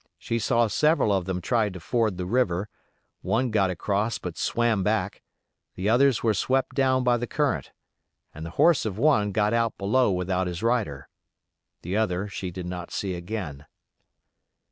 She 0.17 0.39
saw 0.39 0.65
several 0.65 1.11
of 1.13 1.25
them 1.25 1.41
try 1.41 1.69
to 1.69 1.79
ford 1.79 2.17
the 2.17 2.25
river, 2.25 2.69
one 3.21 3.51
got 3.51 3.69
across 3.69 4.17
but 4.17 4.35
swam 4.35 4.81
back, 4.81 5.21
the 5.75 5.89
others 5.89 6.23
were 6.23 6.33
swept 6.33 6.73
down 6.75 7.03
by 7.03 7.17
the 7.17 7.27
current, 7.27 7.71
and 8.33 8.43
the 8.43 8.49
horse 8.57 8.83
of 8.83 8.97
one 8.97 9.31
got 9.31 9.53
out 9.53 9.77
below 9.77 10.11
without 10.11 10.47
his 10.47 10.63
rider. 10.63 11.07
The 11.83 11.97
other 11.97 12.27
she 12.27 12.49
did 12.49 12.65
not 12.65 12.89
see 12.89 13.13
again. 13.13 13.67